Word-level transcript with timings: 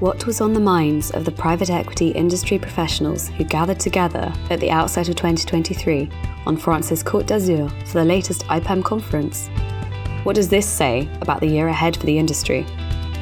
What 0.00 0.26
was 0.26 0.40
on 0.40 0.52
the 0.52 0.60
minds 0.60 1.10
of 1.10 1.24
the 1.24 1.32
private 1.32 1.70
equity 1.70 2.10
industry 2.10 2.56
professionals 2.56 3.30
who 3.30 3.42
gathered 3.42 3.80
together 3.80 4.32
at 4.48 4.60
the 4.60 4.70
outset 4.70 5.08
of 5.08 5.16
2023 5.16 6.08
on 6.46 6.56
France's 6.56 7.02
Côte 7.02 7.26
d'Azur 7.26 7.68
for 7.84 7.94
the 7.94 8.04
latest 8.04 8.44
IPEM 8.44 8.84
conference? 8.84 9.48
What 10.22 10.36
does 10.36 10.48
this 10.48 10.68
say 10.68 11.10
about 11.20 11.40
the 11.40 11.48
year 11.48 11.66
ahead 11.66 11.96
for 11.96 12.06
the 12.06 12.16
industry? 12.16 12.64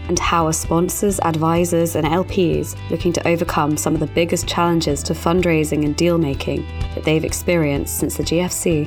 And 0.09 0.19
how 0.19 0.47
are 0.47 0.53
sponsors, 0.53 1.19
advisors, 1.21 1.97
and 1.97 2.07
LPs 2.07 2.77
looking 2.91 3.15
to 3.15 3.27
overcome 3.27 3.79
some 3.79 3.95
of 3.95 4.01
the 4.01 4.07
biggest 4.09 4.47
challenges 4.47 5.03
to 5.05 5.15
fundraising 5.15 5.87
and 5.87 5.97
deal 5.97 6.19
making 6.19 6.67
that 6.95 7.05
they've 7.05 7.25
experienced 7.25 7.99
since 7.99 8.19
the 8.19 8.23
GFC? 8.23 8.87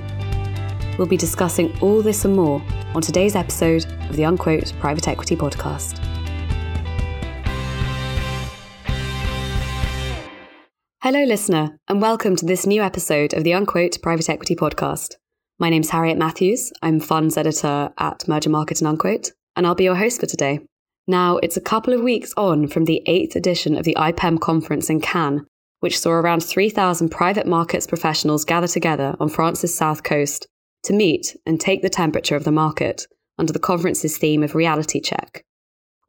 We'll 1.00 1.08
be 1.08 1.18
discussing 1.18 1.76
all 1.80 2.04
this 2.04 2.24
and 2.24 2.36
more 2.36 2.62
on 2.94 3.02
today's 3.02 3.36
episode 3.36 3.86
of 4.12 4.16
the 4.16 4.26
Unquote 4.26 4.74
Private 4.80 5.08
Equity 5.08 5.36
Podcast. 5.36 6.19
Hello, 11.02 11.24
listener, 11.24 11.80
and 11.88 12.02
welcome 12.02 12.36
to 12.36 12.46
this 12.46 12.66
new 12.66 12.82
episode 12.82 13.34
of 13.34 13.46
the 13.46 13.54
Unquote 13.54 14.02
Private 14.02 14.30
Equity 14.30 14.54
Podcast. 14.54 15.16
My 15.58 15.70
name's 15.70 15.92
Harriet 15.92 16.18
Matthews. 16.18 16.74
I'm 16.82 17.00
funds 17.00 17.38
editor 17.38 17.90
at 17.98 18.26
Mergermarket 18.28 18.82
and 18.82 18.88
Unquote, 18.90 19.32
and 19.56 19.66
I'll 19.66 19.76
be 19.76 19.86
your 19.86 19.96
host 19.96 20.20
for 20.20 20.26
today. 20.26 20.60
Now, 21.08 21.38
it's 21.38 21.56
a 21.56 21.62
couple 21.62 21.94
of 21.94 22.02
weeks 22.02 22.34
on 22.36 22.68
from 22.68 22.84
the 22.84 23.02
eighth 23.06 23.38
edition 23.38 23.78
of 23.78 23.86
the 23.86 23.96
IPEM 23.98 24.42
conference 24.42 24.90
in 24.90 25.00
Cannes, 25.00 25.46
which 25.80 25.98
saw 25.98 26.12
around 26.12 26.44
3,000 26.44 27.08
private 27.08 27.48
markets 27.48 27.88
professionals 27.88 28.44
gather 28.44 28.68
together 28.68 29.16
on 29.22 29.30
France's 29.30 29.74
south 29.74 30.04
coast 30.04 30.48
to 30.84 30.92
meet 30.92 31.34
and 31.46 31.62
take 31.62 31.82
the 31.82 31.90
temperature 31.90 32.36
of 32.36 32.44
the 32.44 32.52
market 32.52 33.08
under 33.38 33.54
the 33.54 33.60
conference's 33.60 34.18
theme 34.18 34.44
of 34.44 34.54
reality 34.54 35.00
check. 35.00 35.46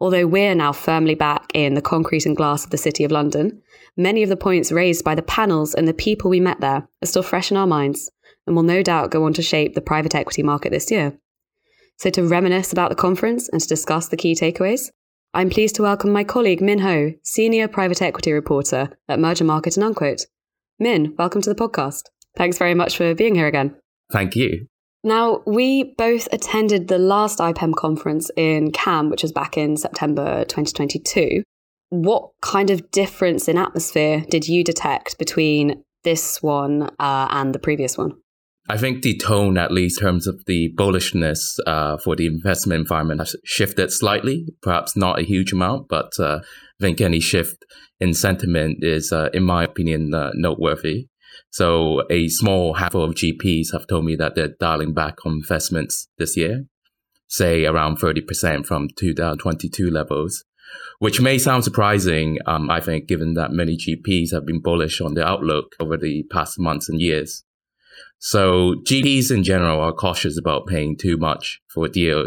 Although 0.00 0.27
we're 0.27 0.54
now 0.54 0.72
firmly 0.72 1.14
back 1.14 1.50
in 1.52 1.75
the 1.75 1.83
concrete 1.83 2.25
and 2.25 2.36
glass 2.36 2.64
of 2.64 2.70
the 2.70 2.78
City 2.78 3.05
of 3.05 3.12
London, 3.12 3.61
many 3.97 4.22
of 4.22 4.30
the 4.30 4.36
points 4.36 4.72
raised 4.72 5.05
by 5.05 5.14
the 5.14 5.22
panels 5.22 5.75
and 5.75 5.86
the 5.86 5.92
people 5.92 6.30
we 6.30 6.41
met 6.41 6.61
there 6.61 6.88
are 7.02 7.06
still 7.06 7.22
fresh 7.22 7.50
in 7.50 7.56
our 7.58 7.66
minds 7.66 8.10
and 8.47 8.56
will 8.56 8.62
no 8.62 8.83
doubt 8.83 9.10
go 9.10 9.25
on 9.25 9.34
to 9.34 9.42
shape 9.42 9.75
the 9.75 9.83
private 9.83 10.14
equity 10.14 10.42
market 10.42 10.70
this 10.70 10.91
year. 10.91 11.19
So, 11.98 12.08
to 12.10 12.27
reminisce 12.27 12.72
about 12.72 12.88
the 12.88 12.97
conference 12.97 13.50
and 13.50 13.60
to 13.60 13.69
discuss 13.69 14.08
the 14.08 14.16
key 14.16 14.34
takeaways, 14.34 14.91
I'm 15.34 15.50
pleased 15.50 15.75
to 15.77 15.83
welcome 15.83 16.10
my 16.10 16.25
colleague 16.25 16.62
Min 16.62 16.78
Ho, 16.78 17.12
Senior 17.22 17.69
Private 17.69 18.00
Equity 18.00 18.32
Reporter 18.32 18.97
at 19.06 19.19
Mergermarket 19.19 19.77
and 19.77 19.84
Unquote. 19.84 20.27
Min, 20.78 21.14
welcome 21.19 21.42
to 21.42 21.53
the 21.53 21.69
podcast. 21.69 22.05
Thanks 22.38 22.56
very 22.56 22.75
much 22.75 22.97
for 22.97 23.14
being 23.14 23.34
here 23.34 23.47
again. 23.47 23.77
Thank 24.10 24.34
you. 24.34 24.66
Now, 25.03 25.43
we 25.47 25.95
both 25.97 26.29
attended 26.31 26.89
the 26.89 26.98
last 26.98 27.39
IPEM 27.39 27.75
conference 27.75 28.31
in 28.37 28.70
Cannes, 28.73 29.11
which 29.11 29.23
was 29.23 29.33
back 29.33 29.56
in 29.56 29.77
September 29.77 30.45
2022. 30.45 31.43
What 31.89 32.31
kind 32.43 32.70
of 32.70 32.91
difference 32.91 33.48
in 33.48 33.56
atmosphere 33.56 34.25
did 34.28 34.47
you 34.47 34.62
detect 34.62 35.19
between 35.19 35.83
this 36.05 36.43
one 36.43 36.91
uh, 36.98 37.28
and 37.31 37.55
the 37.55 37.59
previous 37.59 37.97
one? 37.97 38.12
I 38.69 38.77
think 38.77 39.03
the 39.03 39.17
tone, 39.17 39.59
at 39.59 39.73
least 39.73 40.01
in 40.01 40.06
terms 40.06 40.27
of 40.27 40.45
the 40.47 40.73
bullishness 40.77 41.39
uh, 41.67 41.97
for 41.97 42.15
the 42.15 42.27
investment 42.27 42.81
environment, 42.81 43.21
has 43.21 43.34
shifted 43.45 43.91
slightly. 43.91 44.47
Perhaps 44.62 44.97
not 44.97 45.19
a 45.19 45.25
huge 45.25 45.53
amount, 45.53 45.89
but 45.89 46.12
uh, 46.21 46.41
I 46.41 46.81
think 46.81 47.01
any 47.01 47.21
shift 47.21 47.65
in 47.98 48.15
sentiment 48.15 48.78
is, 48.83 49.12
uh, 49.12 49.31
in 49.33 49.43
my 49.43 49.65
opinion, 49.65 50.15
uh, 50.15 50.31
noteworthy. 50.34 51.09
So 51.50 52.03
a 52.11 52.28
small 52.28 52.75
handful 52.75 53.05
of 53.05 53.14
GPs 53.14 53.73
have 53.73 53.86
told 53.86 54.05
me 54.05 54.17
that 54.17 54.34
they're 54.34 54.55
dialing 54.61 54.95
back 54.95 55.27
on 55.27 55.34
investments 55.34 56.09
this 56.19 56.37
year, 56.37 56.67
say 57.28 57.64
around 57.64 57.98
30% 57.98 58.67
from 58.67 58.89
2022 58.97 59.91
levels, 59.91 60.45
which 60.98 61.20
may 61.20 61.39
sound 61.39 61.64
surprising, 61.64 62.39
um, 62.47 62.70
I 62.70 62.81
think, 62.81 63.09
given 63.09 63.34
that 63.34 63.53
many 63.53 63.77
GPs 63.77 64.33
have 64.33 64.47
been 64.47 64.60
bullish 64.60 65.00
on 65.00 65.15
the 65.15 65.27
outlook 65.27 65.75
over 65.81 65.97
the 65.97 66.25
past 66.31 66.59
months 66.59 66.88
and 66.88 67.00
years. 67.00 67.44
So 68.19 68.75
GPs 68.87 69.31
in 69.31 69.43
general 69.43 69.81
are 69.81 69.93
cautious 69.93 70.38
about 70.38 70.66
paying 70.66 70.97
too 70.97 71.16
much 71.16 71.60
for 71.69 71.87
a 71.87 71.91
deal 71.91 72.27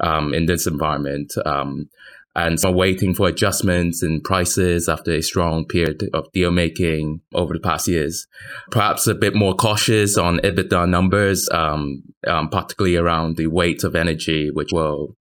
um, 0.00 0.32
in 0.32 0.46
this 0.46 0.66
environment. 0.66 1.32
Um, 1.44 1.88
and 2.36 2.58
so 2.58 2.70
waiting 2.72 3.14
for 3.14 3.28
adjustments 3.28 4.02
in 4.02 4.20
prices 4.20 4.88
after 4.88 5.12
a 5.12 5.22
strong 5.22 5.64
period 5.66 6.10
of 6.12 6.30
deal 6.32 6.50
making 6.50 7.20
over 7.32 7.54
the 7.54 7.60
past 7.60 7.86
years. 7.86 8.26
Perhaps 8.70 9.06
a 9.06 9.14
bit 9.14 9.36
more 9.36 9.54
cautious 9.54 10.18
on 10.18 10.38
EBITDA 10.38 10.88
numbers, 10.88 11.48
um, 11.52 12.02
um, 12.26 12.48
particularly 12.48 12.96
around 12.96 13.36
the 13.36 13.46
weight 13.46 13.84
of 13.84 13.94
energy, 13.94 14.50
which 14.52 14.70
will 14.72 15.16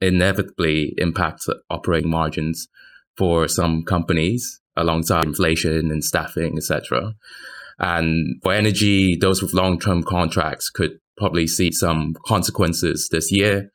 inevitably 0.00 0.94
impact 0.96 1.42
operating 1.68 2.10
margins 2.10 2.68
for 3.18 3.46
some 3.46 3.82
companies 3.82 4.60
alongside 4.76 5.26
inflation 5.26 5.90
and 5.90 6.02
staffing, 6.02 6.56
etc. 6.56 7.12
And 7.78 8.40
for 8.42 8.54
energy, 8.54 9.16
those 9.16 9.42
with 9.42 9.52
long-term 9.52 10.04
contracts 10.04 10.70
could 10.70 10.98
probably 11.18 11.46
see 11.46 11.70
some 11.70 12.14
consequences 12.26 13.08
this 13.10 13.30
year 13.30 13.70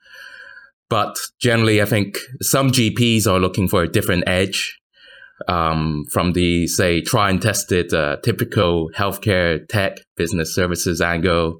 but 0.90 1.18
generally, 1.40 1.82
I 1.82 1.86
think 1.86 2.18
some 2.42 2.70
GPs 2.72 3.28
are 3.28 3.40
looking 3.40 3.68
for 3.68 3.84
a 3.84 3.88
different 3.88 4.26
edge 4.28 4.78
um, 5.48 6.06
from 6.12 6.34
the, 6.34 6.68
say, 6.68 7.02
try 7.02 7.30
and 7.30 7.42
tested 7.42 7.94
uh, 7.94 8.18
typical 8.24 8.90
healthcare 8.96 9.68
tech 9.68 9.98
business 10.16 10.54
services 10.54 11.02
angle. 11.02 11.60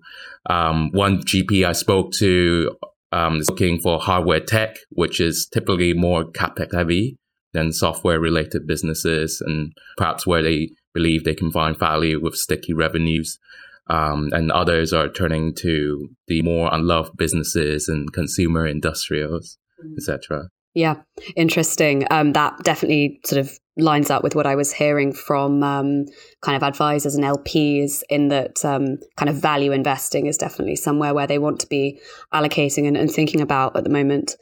Um, 0.50 0.92
one 0.92 1.24
GP 1.24 1.66
I 1.66 1.72
spoke 1.74 2.12
to 2.20 2.76
um, 3.12 3.38
is 3.38 3.50
looking 3.50 3.80
for 3.80 4.00
hardware 4.00 4.40
tech, 4.40 4.78
which 4.90 5.20
is 5.20 5.48
typically 5.52 5.94
more 5.94 6.26
capex 6.26 6.74
heavy 6.74 7.18
than 7.54 7.72
software 7.72 8.20
related 8.20 8.68
businesses, 8.68 9.42
and 9.42 9.72
perhaps 9.98 10.28
where 10.28 10.44
they 10.44 10.70
believe 10.94 11.24
they 11.24 11.36
can 11.36 11.52
find 11.52 11.78
value 11.78 12.22
with 12.22 12.36
sticky 12.36 12.74
revenues 12.74 13.40
um, 13.88 14.30
and 14.32 14.52
others 14.52 14.94
are 14.94 15.10
turning 15.10 15.54
to 15.56 16.10
the 16.28 16.42
more 16.42 16.70
unloved 16.74 17.18
businesses 17.18 17.88
and 17.88 18.12
consumer 18.14 18.66
industrials, 18.66 19.58
mm. 19.84 19.94
etc. 19.98 20.50
Yeah, 20.74 20.96
interesting. 21.38 22.06
Um, 22.12 22.34
that 22.34 22.58
definitely 22.64 23.22
sort 23.26 23.40
of 23.40 23.58
lines 23.78 24.10
up 24.10 24.24
with 24.24 24.36
what 24.36 24.46
I 24.46 24.56
was 24.56 24.74
hearing 24.74 25.14
from 25.14 25.64
um, 25.64 26.06
kind 26.42 26.56
of 26.56 26.64
advisors 26.64 27.16
and 27.16 27.24
LPs 27.24 28.04
in 28.10 28.28
that 28.30 28.64
um, 28.64 28.98
kind 29.16 29.30
of 29.30 29.36
value 29.36 29.72
investing 29.72 30.26
is 30.26 30.38
definitely 30.38 30.76
somewhere 30.76 31.14
where 31.14 31.28
they 31.28 31.40
want 31.40 31.60
to 31.62 31.68
be 31.68 32.00
allocating 32.34 32.88
and, 32.88 32.98
and 32.98 33.10
thinking 33.10 33.40
about 33.40 33.76
at 33.78 33.86
the 33.86 33.90
moment. 33.90 34.36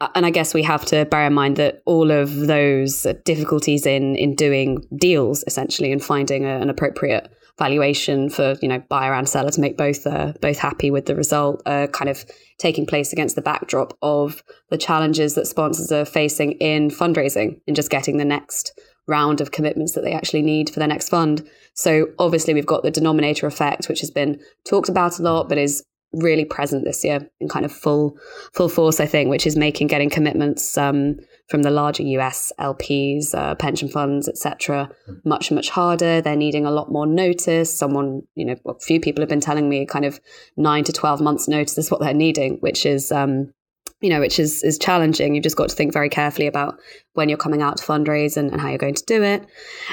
Uh, 0.00 0.08
and 0.14 0.26
I 0.26 0.30
guess 0.30 0.54
we 0.54 0.62
have 0.62 0.84
to 0.86 1.04
bear 1.06 1.26
in 1.26 1.34
mind 1.34 1.56
that 1.56 1.82
all 1.84 2.10
of 2.10 2.34
those 2.46 3.06
difficulties 3.24 3.86
in 3.86 4.16
in 4.16 4.34
doing 4.34 4.82
deals 4.96 5.42
essentially 5.46 5.92
and 5.92 6.02
finding 6.02 6.44
a, 6.44 6.58
an 6.58 6.70
appropriate 6.70 7.30
valuation 7.58 8.28
for 8.28 8.56
you 8.60 8.68
know 8.68 8.82
buyer 8.88 9.14
and 9.14 9.28
seller 9.28 9.50
to 9.50 9.60
make 9.60 9.76
both 9.76 10.06
uh, 10.06 10.32
both 10.40 10.58
happy 10.58 10.90
with 10.90 11.06
the 11.06 11.16
result 11.16 11.62
uh, 11.66 11.86
kind 11.88 12.08
of 12.08 12.24
taking 12.58 12.86
place 12.86 13.12
against 13.12 13.34
the 13.34 13.42
backdrop 13.42 13.96
of 14.02 14.42
the 14.70 14.78
challenges 14.78 15.34
that 15.34 15.46
sponsors 15.46 15.90
are 15.90 16.04
facing 16.04 16.52
in 16.52 16.90
fundraising 16.90 17.60
and 17.66 17.76
just 17.76 17.90
getting 17.90 18.18
the 18.18 18.24
next 18.24 18.78
round 19.08 19.40
of 19.40 19.52
commitments 19.52 19.92
that 19.92 20.02
they 20.02 20.12
actually 20.12 20.42
need 20.42 20.68
for 20.68 20.80
their 20.80 20.88
next 20.88 21.08
fund. 21.08 21.48
So 21.74 22.08
obviously 22.18 22.54
we've 22.54 22.66
got 22.66 22.82
the 22.82 22.90
denominator 22.90 23.46
effect, 23.46 23.88
which 23.88 24.00
has 24.00 24.10
been 24.10 24.40
talked 24.64 24.88
about 24.88 25.18
a 25.18 25.22
lot, 25.22 25.48
but 25.48 25.58
is 25.58 25.84
really 26.16 26.44
present 26.44 26.84
this 26.84 27.04
year 27.04 27.28
in 27.40 27.48
kind 27.48 27.64
of 27.64 27.72
full 27.72 28.16
full 28.52 28.68
force, 28.68 29.00
I 29.00 29.06
think, 29.06 29.30
which 29.30 29.46
is 29.46 29.56
making 29.56 29.86
getting 29.88 30.10
commitments 30.10 30.76
um, 30.76 31.16
from 31.48 31.62
the 31.62 31.70
larger 31.70 32.02
US 32.02 32.52
LPs, 32.58 33.34
uh, 33.34 33.54
pension 33.54 33.88
funds, 33.88 34.28
etc., 34.28 34.90
much 35.24 35.50
much 35.50 35.70
harder. 35.70 36.20
They're 36.20 36.36
needing 36.36 36.66
a 36.66 36.70
lot 36.70 36.90
more 36.90 37.06
notice. 37.06 37.76
Someone, 37.76 38.22
you 38.34 38.44
know, 38.44 38.56
a 38.66 38.78
few 38.80 39.00
people 39.00 39.22
have 39.22 39.28
been 39.28 39.40
telling 39.40 39.68
me 39.68 39.86
kind 39.86 40.04
of 40.04 40.20
nine 40.56 40.84
to 40.84 40.92
twelve 40.92 41.20
months 41.20 41.48
notice 41.48 41.78
is 41.78 41.90
what 41.90 42.00
they're 42.00 42.14
needing, 42.14 42.56
which 42.58 42.86
is 42.86 43.12
um, 43.12 43.52
you 44.00 44.10
know, 44.10 44.20
which 44.20 44.38
is 44.38 44.62
is 44.62 44.78
challenging. 44.78 45.34
You've 45.34 45.44
just 45.44 45.56
got 45.56 45.68
to 45.68 45.74
think 45.74 45.92
very 45.92 46.08
carefully 46.08 46.46
about 46.46 46.78
when 47.14 47.28
you're 47.28 47.38
coming 47.38 47.62
out 47.62 47.78
to 47.78 47.84
fundraise 47.84 48.36
and, 48.36 48.50
and 48.52 48.60
how 48.60 48.68
you're 48.68 48.78
going 48.78 48.94
to 48.94 49.04
do 49.06 49.22
it. 49.22 49.46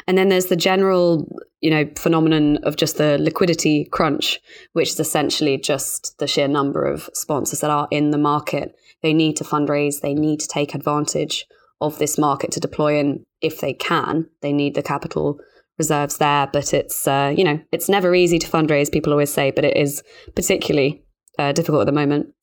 And 0.08 0.18
then 0.18 0.30
there's 0.30 0.48
the 0.48 0.56
general, 0.56 1.28
you 1.62 1.70
know, 1.70 1.90
phenomenon 1.98 2.58
of 2.64 2.76
just 2.76 2.98
the 2.98 3.18
liquidity 3.18 3.86
crunch, 3.86 4.40
which 4.74 4.90
is 4.90 5.00
essentially 5.00 5.58
just 5.58 6.18
the 6.20 6.28
sheer 6.28 6.48
number 6.48 6.84
of 6.84 7.10
sponsors 7.14 7.62
that 7.62 7.72
are 7.72 7.88
in 7.92 8.12
the 8.12 8.18
market. 8.18 8.76
They 9.02 9.14
need 9.14 9.38
to 9.38 9.44
fundraise, 9.44 10.02
they 10.02 10.14
need 10.14 10.40
to 10.42 10.48
take 10.48 10.76
advantage 10.76 11.46
of 11.80 12.00
this 12.00 12.18
market 12.18 12.52
to 12.54 12.60
deploy 12.60 13.00
in 13.00 13.26
if 13.42 13.60
they 13.60 13.74
can. 13.74 14.30
They 14.42 14.54
need 14.54 14.76
the 14.76 14.84
capital 14.84 15.40
reserves 15.78 16.18
there, 16.18 16.48
but 16.52 16.74
it's 16.74 17.08
uh, 17.08 17.34
you 17.36 17.44
know, 17.44 17.60
it's 17.72 17.90
never 17.90 18.14
easy 18.14 18.40
to 18.40 18.48
fundraise, 18.48 18.92
people 18.92 19.14
always 19.14 19.34
say, 19.34 19.52
but 19.52 19.66
it 19.66 19.78
is 19.78 20.04
particularly 20.36 21.04
uh, 21.40 21.52
difficult 21.52 21.82
at 21.82 21.86
the 21.86 21.92
moment. 21.92 22.34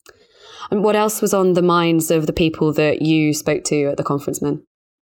And 0.71 0.83
what 0.83 0.95
else 0.95 1.21
was 1.21 1.33
on 1.33 1.53
the 1.53 1.61
minds 1.61 2.09
of 2.09 2.25
the 2.25 2.33
people 2.33 2.71
that 2.73 3.01
you 3.01 3.33
spoke 3.33 3.63
to 3.65 3.87
at 3.87 3.97
the 3.97 4.03
conference, 4.03 4.41
Min? 4.41 4.63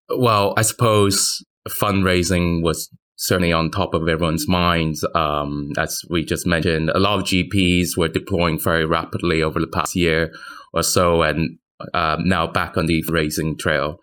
Well, 0.10 0.54
I 0.56 0.62
suppose 0.62 1.44
fundraising 1.68 2.64
was 2.64 2.90
certainly 3.18 3.52
on 3.52 3.70
top 3.70 3.94
of 3.94 4.08
everyone's 4.08 4.48
minds. 4.48 5.06
Um, 5.14 5.72
as 5.78 6.02
we 6.10 6.24
just 6.24 6.48
mentioned, 6.48 6.90
a 6.92 7.00
lot 7.00 7.20
of 7.20 7.26
GPs 7.26 7.98
were 7.98 8.08
deploying 8.08 8.60
very 8.60 8.86
rapidly 8.86 9.42
over 9.42 9.60
the 9.60 9.68
past 9.68 9.96
year 9.96 10.34
or 10.74 10.84
so, 10.84 11.24
and 11.24 11.58
uh, 11.94 12.18
now 12.22 12.48
back 12.48 12.78
on 12.78 12.86
the 12.86 13.04
raising 13.10 13.58
trail. 13.58 13.98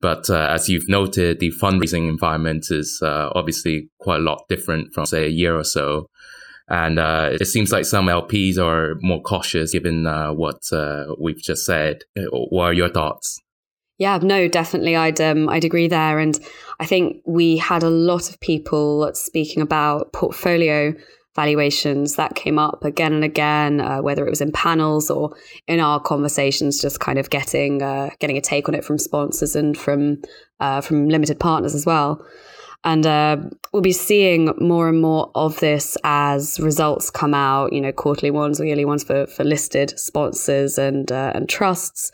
But 0.00 0.30
uh, 0.30 0.48
as 0.52 0.68
you've 0.68 0.88
noted, 0.88 1.40
the 1.40 1.50
fundraising 1.50 2.08
environment 2.08 2.66
is 2.70 3.00
uh, 3.02 3.30
obviously 3.34 3.90
quite 3.98 4.20
a 4.20 4.22
lot 4.22 4.44
different 4.48 4.94
from, 4.94 5.06
say, 5.06 5.24
a 5.24 5.30
year 5.30 5.56
or 5.56 5.64
so. 5.64 6.08
And 6.70 6.98
uh, 6.98 7.30
it 7.32 7.46
seems 7.46 7.72
like 7.72 7.84
some 7.84 8.06
LPs 8.06 8.58
are 8.58 8.96
more 9.00 9.22
cautious 9.22 9.72
given 9.72 10.06
uh, 10.06 10.32
what 10.32 10.60
uh, 10.72 11.14
we've 11.18 11.42
just 11.42 11.64
said. 11.64 12.02
What 12.30 12.64
are 12.64 12.72
your 12.72 12.90
thoughts? 12.90 13.40
Yeah, 13.98 14.18
no, 14.22 14.46
definitely. 14.46 14.94
I'd 14.94 15.20
um, 15.20 15.48
I'd 15.48 15.64
agree 15.64 15.88
there, 15.88 16.20
and 16.20 16.38
I 16.78 16.86
think 16.86 17.20
we 17.26 17.56
had 17.56 17.82
a 17.82 17.90
lot 17.90 18.30
of 18.30 18.38
people 18.38 19.10
speaking 19.14 19.60
about 19.60 20.12
portfolio 20.12 20.94
valuations 21.34 22.16
that 22.16 22.34
came 22.34 22.58
up 22.58 22.84
again 22.84 23.12
and 23.12 23.22
again, 23.22 23.80
uh, 23.80 24.02
whether 24.02 24.26
it 24.26 24.30
was 24.30 24.40
in 24.40 24.50
panels 24.50 25.08
or 25.08 25.36
in 25.68 25.78
our 25.78 26.00
conversations, 26.00 26.80
just 26.80 26.98
kind 26.98 27.16
of 27.16 27.30
getting 27.30 27.82
uh, 27.82 28.10
getting 28.18 28.36
a 28.36 28.40
take 28.40 28.68
on 28.68 28.74
it 28.74 28.84
from 28.84 28.98
sponsors 28.98 29.56
and 29.56 29.78
from 29.78 30.20
uh, 30.60 30.80
from 30.80 31.08
limited 31.08 31.38
partners 31.40 31.74
as 31.74 31.86
well. 31.86 32.24
And 32.84 33.04
uh, 33.06 33.38
we'll 33.72 33.82
be 33.82 33.92
seeing 33.92 34.52
more 34.60 34.88
and 34.88 35.02
more 35.02 35.30
of 35.34 35.58
this 35.60 35.96
as 36.04 36.60
results 36.60 37.10
come 37.10 37.34
out, 37.34 37.72
you 37.72 37.80
know, 37.80 37.92
quarterly 37.92 38.30
ones 38.30 38.60
or 38.60 38.64
yearly 38.64 38.84
ones 38.84 39.02
for, 39.02 39.26
for 39.26 39.44
listed 39.44 39.98
sponsors 39.98 40.78
and 40.78 41.10
uh, 41.10 41.32
and 41.34 41.48
trusts. 41.48 42.12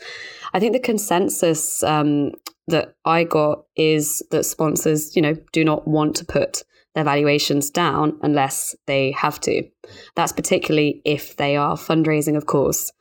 I 0.55 0.61
think 0.61 0.73
the 0.73 0.81
consensus 0.81 1.83
um, 1.83 2.33
that 2.69 2.95
I 3.05 3.25
got 3.25 3.65
is 3.77 4.23
that 4.31 4.45
sponsors, 4.45 5.15
you 5.15 5.23
know, 5.23 5.37
do 5.53 5.65
not 5.65 5.87
want 5.87 6.17
to 6.17 6.25
put 6.25 6.63
their 6.95 7.05
valuations 7.05 7.71
down 7.71 8.19
unless 8.23 8.75
they 8.87 9.11
have 9.13 9.41
to. 9.41 9.65
That's 10.15 10.33
particularly 10.33 11.03
if 11.05 11.37
they 11.37 11.57
are 11.57 11.77
fundraising, 11.77 12.37
of 12.37 12.47
course. 12.47 12.93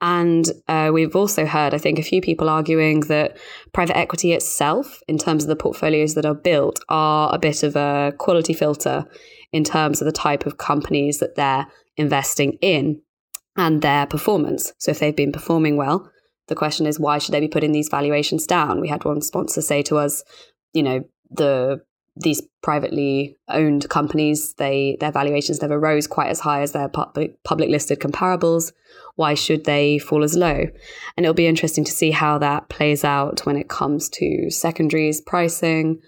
And 0.00 0.46
uh, 0.68 0.90
we've 0.92 1.16
also 1.16 1.44
heard, 1.44 1.74
I 1.74 1.78
think, 1.78 1.98
a 1.98 2.04
few 2.04 2.20
people 2.20 2.48
arguing 2.48 3.00
that 3.00 3.36
private 3.72 3.96
equity 3.96 4.32
itself, 4.32 5.00
in 5.08 5.18
terms 5.18 5.42
of 5.42 5.48
the 5.48 5.56
portfolios 5.56 6.14
that 6.14 6.24
are 6.24 6.34
built, 6.34 6.80
are 6.88 7.34
a 7.34 7.38
bit 7.38 7.62
of 7.62 7.74
a 7.74 8.12
quality 8.18 8.52
filter 8.52 9.04
in 9.52 9.64
terms 9.64 10.00
of 10.00 10.06
the 10.06 10.12
type 10.12 10.46
of 10.46 10.58
companies 10.58 11.18
that 11.18 11.34
they're 11.34 11.66
investing 11.96 12.52
in 12.60 13.00
and 13.56 13.82
their 13.82 14.06
performance. 14.06 14.72
So 14.78 14.92
if 14.92 15.00
they've 15.00 15.16
been 15.16 15.32
performing 15.32 15.76
well, 15.76 16.10
the 16.46 16.54
question 16.54 16.86
is 16.86 17.00
why 17.00 17.18
should 17.18 17.32
they 17.32 17.40
be 17.40 17.48
putting 17.48 17.72
these 17.72 17.88
valuations 17.88 18.46
down? 18.46 18.80
We 18.80 18.88
had 18.88 19.04
one 19.04 19.20
sponsor 19.20 19.62
say 19.62 19.82
to 19.82 19.96
us, 19.96 20.22
you 20.72 20.82
know, 20.82 21.02
the 21.30 21.80
these 22.20 22.42
privately 22.62 23.36
owned 23.48 23.88
companies, 23.88 24.54
they 24.54 24.96
their 25.00 25.12
valuations 25.12 25.62
never 25.62 25.78
rose 25.78 26.06
quite 26.06 26.28
as 26.28 26.40
high 26.40 26.60
as 26.62 26.72
their 26.72 26.88
public, 26.88 27.42
public 27.44 27.68
listed 27.70 28.00
comparables. 28.00 28.72
Why 29.16 29.34
should 29.34 29.64
they 29.64 29.98
fall 29.98 30.24
as 30.24 30.36
low? 30.36 30.66
And 31.16 31.24
it'll 31.24 31.34
be 31.34 31.46
interesting 31.46 31.84
to 31.84 31.92
see 31.92 32.10
how 32.10 32.38
that 32.38 32.68
plays 32.68 33.04
out 33.04 33.44
when 33.46 33.56
it 33.56 33.68
comes 33.68 34.08
to 34.10 34.50
secondaries 34.50 35.20
pricing. 35.20 36.00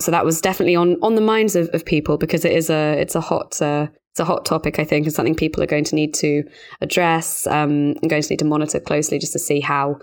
So 0.00 0.10
that 0.10 0.24
was 0.24 0.40
definitely 0.40 0.76
on 0.76 0.96
on 1.02 1.14
the 1.14 1.20
minds 1.20 1.56
of, 1.56 1.68
of 1.72 1.84
people 1.84 2.18
because 2.18 2.44
it 2.44 2.52
is 2.52 2.70
a 2.70 2.98
it's 3.00 3.14
a 3.14 3.20
hot 3.20 3.60
uh, 3.62 3.88
it's 4.10 4.20
a 4.20 4.24
hot 4.24 4.44
topic 4.44 4.78
I 4.78 4.84
think 4.84 5.06
and 5.06 5.14
something 5.14 5.34
people 5.34 5.62
are 5.62 5.66
going 5.66 5.84
to 5.84 5.94
need 5.94 6.14
to 6.14 6.44
address 6.80 7.46
um, 7.46 7.94
and 8.00 8.10
going 8.10 8.22
to 8.22 8.30
need 8.30 8.38
to 8.40 8.44
monitor 8.44 8.80
closely 8.80 9.18
just 9.18 9.32
to 9.32 9.38
see 9.38 9.60
how 9.60 9.98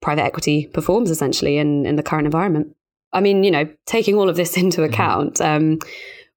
private 0.00 0.22
equity 0.22 0.66
performs 0.66 1.10
essentially 1.10 1.58
in 1.58 1.84
in 1.84 1.96
the 1.96 2.02
current 2.02 2.26
environment. 2.26 2.74
I 3.12 3.20
mean, 3.20 3.44
you 3.44 3.50
know, 3.50 3.68
taking 3.86 4.16
all 4.16 4.28
of 4.28 4.36
this 4.36 4.56
into 4.62 4.80
mm-hmm. 4.80 4.92
account, 4.92 5.40
um, 5.40 5.78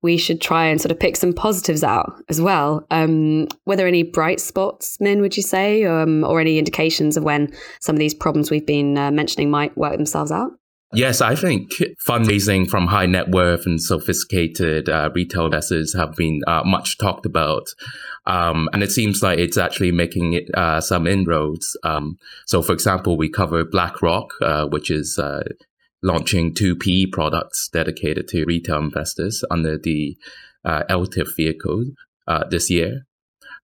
we 0.01 0.17
should 0.17 0.41
try 0.41 0.65
and 0.65 0.81
sort 0.81 0.91
of 0.91 0.99
pick 0.99 1.15
some 1.15 1.33
positives 1.33 1.83
out 1.83 2.11
as 2.27 2.41
well. 2.41 2.85
Um, 2.89 3.47
were 3.65 3.75
there 3.75 3.87
any 3.87 4.03
bright 4.03 4.39
spots, 4.39 4.97
Min, 4.99 5.21
would 5.21 5.37
you 5.37 5.43
say, 5.43 5.83
um, 5.83 6.23
or 6.23 6.39
any 6.39 6.57
indications 6.57 7.17
of 7.17 7.23
when 7.23 7.53
some 7.81 7.95
of 7.95 7.99
these 7.99 8.15
problems 8.15 8.49
we've 8.49 8.65
been 8.65 8.97
uh, 8.97 9.11
mentioning 9.11 9.51
might 9.51 9.77
work 9.77 9.97
themselves 9.97 10.31
out? 10.31 10.51
Yes, 10.93 11.21
I 11.21 11.35
think 11.35 11.71
fundraising 12.05 12.69
from 12.69 12.87
high 12.87 13.05
net 13.05 13.29
worth 13.29 13.65
and 13.65 13.81
sophisticated 13.81 14.89
uh, 14.89 15.09
retail 15.15 15.45
investors 15.45 15.95
have 15.95 16.15
been 16.17 16.41
uh, 16.47 16.63
much 16.65 16.97
talked 16.97 17.25
about. 17.25 17.67
Um, 18.25 18.69
and 18.73 18.83
it 18.83 18.91
seems 18.91 19.23
like 19.23 19.39
it's 19.39 19.57
actually 19.57 19.93
making 19.93 20.33
it, 20.33 20.53
uh, 20.53 20.81
some 20.81 21.07
inroads. 21.07 21.77
Um, 21.83 22.17
so, 22.45 22.61
for 22.61 22.73
example, 22.73 23.15
we 23.17 23.29
cover 23.29 23.63
BlackRock, 23.63 24.33
uh, 24.41 24.65
which 24.65 24.91
is 24.91 25.17
uh, 25.17 25.43
launching 26.03 26.53
two 26.53 26.75
PE 26.75 27.07
products 27.07 27.69
dedicated 27.71 28.27
to 28.29 28.45
retail 28.45 28.79
investors 28.79 29.43
under 29.51 29.77
the 29.77 30.17
uh, 30.65 30.83
ELTIF 30.89 31.35
vehicle 31.35 31.85
uh, 32.27 32.43
this 32.49 32.69
year. 32.69 33.05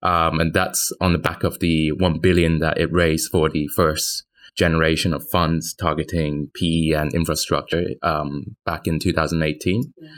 Um, 0.04 0.39
and 0.39 0.54
that's 0.54 0.92
on 1.01 1.13
the 1.13 1.19
back 1.19 1.44
of 1.44 1.60
the 1.60 1.92
1 1.94 2.19
billion 2.19 2.60
that 2.60 2.78
it 2.78 2.92
raised 2.92 3.31
for 3.31 3.50
the 3.50 3.68
first 3.68 4.25
generation 4.56 5.13
of 5.13 5.28
funds 5.30 5.74
targeting 5.74 6.50
PE 6.54 6.92
and 6.92 7.13
infrastructure 7.13 7.86
um, 8.04 8.56
back 8.66 8.88
in 8.88 9.00
2018. 9.00 9.94
Yeah. 9.98 10.10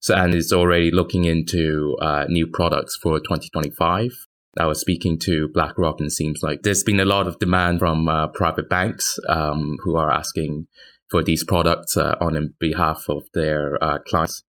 So, 0.00 0.14
and 0.14 0.34
it's 0.34 0.52
already 0.52 0.90
looking 0.90 1.24
into 1.24 1.96
uh, 2.00 2.26
new 2.28 2.46
products 2.46 2.96
for 2.96 3.18
2025. 3.20 4.10
I 4.58 4.66
was 4.66 4.80
speaking 4.80 5.18
to 5.20 5.48
BlackRock, 5.48 5.98
and 5.98 6.08
it 6.08 6.12
seems 6.12 6.42
like 6.42 6.62
there's 6.62 6.84
been 6.84 7.00
a 7.00 7.04
lot 7.04 7.26
of 7.26 7.38
demand 7.38 7.78
from 7.80 8.08
uh, 8.08 8.28
private 8.28 8.68
banks 8.68 9.18
um, 9.28 9.78
who 9.82 9.96
are 9.96 10.12
asking 10.12 10.66
for 11.14 11.22
these 11.22 11.44
products 11.44 11.96
uh, 11.96 12.16
on 12.20 12.52
behalf 12.58 13.04
of 13.08 13.22
their 13.34 13.78
uh, 13.80 13.98
clients. 14.00 14.42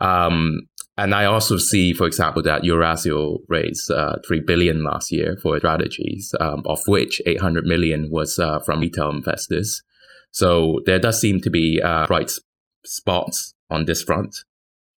Um, 0.00 0.62
and 0.98 1.14
I 1.14 1.26
also 1.26 1.58
see, 1.58 1.92
for 1.92 2.08
example, 2.08 2.42
that 2.42 2.62
Eurazeo 2.62 3.38
raised 3.48 3.88
uh, 3.88 4.16
three 4.26 4.40
billion 4.40 4.82
last 4.82 5.12
year 5.12 5.36
for 5.40 5.56
strategies, 5.58 6.34
um, 6.40 6.64
of 6.66 6.80
which 6.88 7.22
800 7.24 7.64
million 7.66 8.10
was 8.10 8.36
uh, 8.40 8.58
from 8.58 8.80
retail 8.80 9.10
investors. 9.10 9.80
So 10.32 10.80
there 10.86 10.98
does 10.98 11.20
seem 11.20 11.40
to 11.42 11.50
be 11.50 11.80
uh, 11.80 12.08
bright 12.08 12.32
spots 12.84 13.54
on 13.70 13.84
this 13.84 14.02
front. 14.02 14.34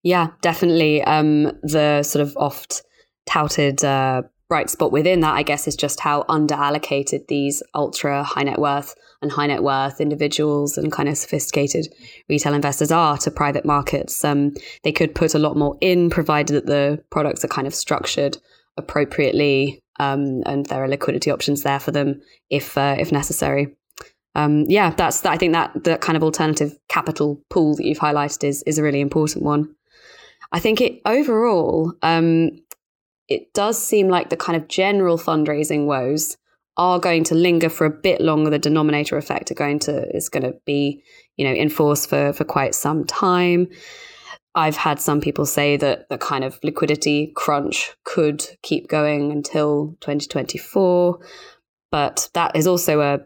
Yeah, 0.03 0.27
definitely. 0.41 1.03
Um, 1.03 1.51
the 1.63 2.03
sort 2.03 2.25
of 2.25 2.37
oft 2.37 2.81
touted 3.25 3.83
uh, 3.83 4.21
bright 4.49 4.69
spot 4.69 4.91
within 4.91 5.21
that, 5.21 5.35
I 5.35 5.43
guess, 5.43 5.67
is 5.67 5.75
just 5.75 5.99
how 5.99 6.23
underallocated 6.23 7.27
these 7.27 7.63
ultra 7.73 8.23
high 8.23 8.43
net 8.43 8.59
worth 8.59 8.95
and 9.21 9.31
high 9.31 9.47
net 9.47 9.63
worth 9.63 10.01
individuals 10.01 10.77
and 10.77 10.91
kind 10.91 11.09
of 11.09 11.17
sophisticated 11.17 11.87
retail 12.29 12.53
investors 12.53 12.91
are 12.91 13.17
to 13.17 13.31
private 13.31 13.65
markets. 13.65 14.23
Um, 14.23 14.53
they 14.83 14.91
could 14.91 15.15
put 15.15 15.33
a 15.33 15.39
lot 15.39 15.57
more 15.57 15.77
in, 15.81 16.09
provided 16.09 16.53
that 16.53 16.65
the 16.65 17.03
products 17.09 17.43
are 17.43 17.49
kind 17.49 17.67
of 17.67 17.73
structured 17.73 18.37
appropriately 18.77 19.83
um, 19.99 20.41
and 20.45 20.65
there 20.65 20.83
are 20.83 20.87
liquidity 20.87 21.31
options 21.31 21.63
there 21.63 21.79
for 21.79 21.91
them 21.91 22.21
if 22.49 22.77
uh, 22.77 22.95
if 22.99 23.11
necessary. 23.11 23.75
Um, 24.35 24.65
yeah, 24.67 24.89
that's 24.91 25.25
I 25.25 25.37
think 25.37 25.53
that 25.53 25.83
that 25.83 26.01
kind 26.01 26.17
of 26.17 26.23
alternative 26.23 26.77
capital 26.89 27.41
pool 27.49 27.75
that 27.75 27.85
you've 27.85 27.99
highlighted 27.99 28.43
is 28.43 28.63
is 28.63 28.77
a 28.77 28.83
really 28.83 29.01
important 29.01 29.45
one. 29.45 29.75
I 30.51 30.59
think 30.59 30.81
it 30.81 31.01
overall 31.05 31.93
um, 32.01 32.51
it 33.27 33.53
does 33.53 33.81
seem 33.81 34.09
like 34.09 34.29
the 34.29 34.37
kind 34.37 34.55
of 34.55 34.67
general 34.67 35.17
fundraising 35.17 35.85
woes 35.85 36.37
are 36.75 36.99
going 36.99 37.23
to 37.25 37.35
linger 37.35 37.69
for 37.69 37.85
a 37.85 37.89
bit 37.89 38.19
longer. 38.19 38.49
The 38.49 38.59
denominator 38.59 39.17
effect 39.17 39.51
are 39.51 39.55
going 39.55 39.79
to 39.79 40.07
is 40.15 40.29
going 40.29 40.43
to 40.43 40.55
be, 40.65 41.03
you 41.37 41.45
know, 41.45 41.53
in 41.53 41.69
force 41.69 42.05
for 42.05 42.33
for 42.33 42.43
quite 42.43 42.75
some 42.75 43.05
time. 43.05 43.67
I've 44.55 44.77
had 44.77 44.99
some 45.01 45.19
people 45.19 45.45
say 45.45 45.77
that 45.77 46.09
the 46.09 46.17
kind 46.17 46.43
of 46.43 46.59
liquidity 46.63 47.31
crunch 47.35 47.91
could 48.03 48.45
keep 48.61 48.87
going 48.87 49.31
until 49.31 49.97
2024, 50.01 51.19
but 51.91 52.29
that 52.33 52.55
is 52.55 52.67
also 52.67 53.01
a 53.01 53.19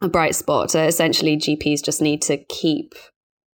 a 0.00 0.08
bright 0.08 0.34
spot. 0.34 0.74
Uh, 0.74 0.80
essentially, 0.80 1.36
GPs 1.36 1.82
just 1.82 2.02
need 2.02 2.22
to 2.22 2.36
keep 2.36 2.94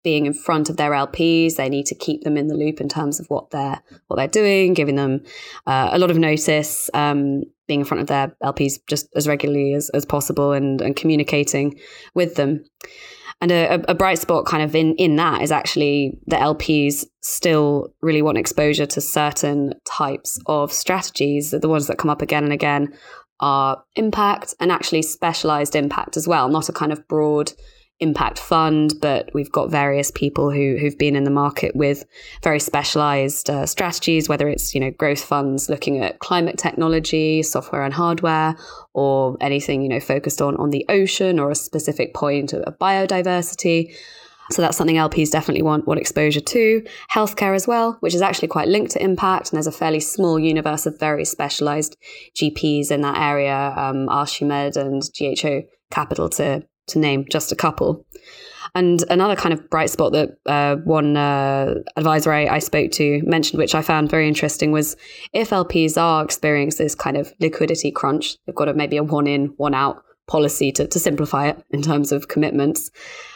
being 0.03 0.25
in 0.25 0.33
front 0.33 0.69
of 0.69 0.77
their 0.77 0.91
LPs. 0.91 1.55
They 1.55 1.69
need 1.69 1.85
to 1.87 1.95
keep 1.95 2.23
them 2.23 2.37
in 2.37 2.47
the 2.47 2.55
loop 2.55 2.79
in 2.79 2.89
terms 2.89 3.19
of 3.19 3.27
what 3.27 3.51
they're 3.51 3.81
what 4.07 4.17
they're 4.17 4.27
doing, 4.27 4.73
giving 4.73 4.95
them 4.95 5.23
uh, 5.67 5.89
a 5.91 5.99
lot 5.99 6.11
of 6.11 6.17
notice, 6.17 6.89
um, 6.93 7.43
being 7.67 7.81
in 7.81 7.85
front 7.85 8.01
of 8.01 8.07
their 8.07 8.35
LPs 8.43 8.79
just 8.87 9.07
as 9.15 9.27
regularly 9.27 9.73
as, 9.73 9.89
as 9.91 10.05
possible, 10.05 10.51
and, 10.51 10.81
and 10.81 10.95
communicating 10.95 11.79
with 12.13 12.35
them. 12.35 12.63
And 13.41 13.51
a, 13.53 13.89
a, 13.89 13.95
bright 13.95 14.19
spot 14.19 14.45
kind 14.45 14.63
of 14.63 14.75
in 14.75 14.95
in 14.95 15.15
that 15.15 15.41
is 15.41 15.51
actually 15.51 16.19
the 16.27 16.35
LPs 16.35 17.05
still 17.21 17.93
really 18.01 18.21
want 18.21 18.37
exposure 18.37 18.85
to 18.87 18.99
certain 18.99 19.73
types 19.85 20.37
of 20.47 20.73
strategies. 20.73 21.51
The 21.51 21.69
ones 21.69 21.87
that 21.87 21.97
come 21.97 22.09
up 22.09 22.21
again 22.21 22.43
and 22.43 22.51
again 22.51 22.93
are 23.39 23.81
impact 23.95 24.55
and 24.59 24.71
actually 24.73 25.01
specialized 25.01 25.75
impact 25.75 26.17
as 26.17 26.27
well, 26.27 26.49
not 26.49 26.67
a 26.67 26.73
kind 26.73 26.91
of 26.91 27.07
broad 27.07 27.53
impact 27.99 28.39
fund, 28.39 28.93
but 29.01 29.29
we've 29.33 29.51
got 29.51 29.69
various 29.69 30.11
people 30.11 30.51
who 30.51 30.77
who've 30.79 30.97
been 30.97 31.15
in 31.15 31.25
the 31.25 31.31
market 31.31 31.75
with 31.75 32.05
very 32.43 32.59
specialized 32.59 33.49
uh, 33.49 33.65
strategies, 33.65 34.29
whether 34.29 34.47
it's 34.47 34.73
you 34.73 34.79
know 34.79 34.91
growth 34.91 35.23
funds 35.23 35.69
looking 35.69 35.99
at 35.99 36.19
climate 36.19 36.57
technology, 36.57 37.43
software 37.43 37.83
and 37.83 37.93
hardware, 37.93 38.55
or 38.93 39.37
anything 39.41 39.81
you 39.81 39.89
know 39.89 39.99
focused 39.99 40.41
on 40.41 40.55
on 40.57 40.69
the 40.69 40.85
ocean 40.89 41.39
or 41.39 41.51
a 41.51 41.55
specific 41.55 42.13
point 42.13 42.53
of 42.53 42.77
biodiversity. 42.79 43.93
So 44.51 44.63
that's 44.63 44.77
something 44.77 44.95
LPs 44.95 45.29
definitely 45.29 45.61
want 45.61 45.85
want 45.85 45.99
exposure 45.99 46.39
to. 46.39 46.83
Healthcare 47.13 47.53
as 47.53 47.67
well, 47.67 47.97
which 47.99 48.15
is 48.15 48.21
actually 48.21 48.47
quite 48.47 48.67
linked 48.67 48.91
to 48.91 49.03
impact, 49.03 49.51
and 49.51 49.57
there's 49.57 49.67
a 49.67 49.71
fairly 49.71 49.99
small 49.99 50.39
universe 50.39 50.85
of 50.85 50.99
very 50.99 51.25
specialized 51.25 51.97
GPs 52.35 52.91
in 52.91 53.01
that 53.01 53.17
area, 53.17 53.73
um, 53.75 54.07
Archimed 54.09 54.77
and 54.77 55.03
GHO 55.17 55.63
Capital 55.91 56.29
to 56.29 56.63
to 56.89 56.99
name 56.99 57.25
just 57.29 57.51
a 57.51 57.55
couple. 57.55 58.05
And 58.75 59.03
another 59.09 59.35
kind 59.35 59.53
of 59.53 59.67
bright 59.69 59.89
spot 59.89 60.11
that 60.11 60.37
uh, 60.45 60.75
one 60.77 61.17
uh, 61.17 61.75
advisor 61.95 62.31
I, 62.31 62.45
I, 62.45 62.59
spoke 62.59 62.91
to 62.91 63.21
mentioned, 63.23 63.57
which 63.57 63.73
I 63.73 63.81
found 63.81 64.11
very 64.11 64.27
interesting, 64.27 64.71
was 64.71 64.95
if 65.33 65.49
LPs 65.49 65.99
are 65.99 66.23
experiencing 66.23 66.85
this 66.85 66.93
kind 66.93 67.17
of 67.17 67.33
liquidity 67.39 67.91
crunch, 67.91 68.37
they've 68.45 68.55
got 68.55 68.69
a, 68.69 68.73
maybe 68.75 68.97
a 68.97 69.03
one 69.03 69.25
in, 69.25 69.47
one 69.57 69.73
out 69.73 70.03
policy 70.27 70.71
to, 70.73 70.85
to 70.87 70.99
simplify 70.99 71.47
it 71.47 71.63
in 71.71 71.81
terms 71.81 72.11
of 72.11 72.27
commitments. 72.27 72.91